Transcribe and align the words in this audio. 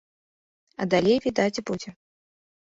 А 0.79 0.87
далей 0.93 1.17
відаць 1.27 1.63
будзе. 1.71 1.89